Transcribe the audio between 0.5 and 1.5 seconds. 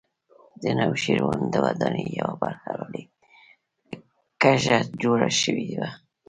د نوشیروان